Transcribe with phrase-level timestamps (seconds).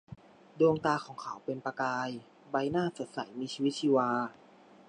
[0.59, 2.09] ดวงตาของเขาเป็นประกาย
[2.51, 4.09] ใบหน้าสดใสมีชีวิตชีวา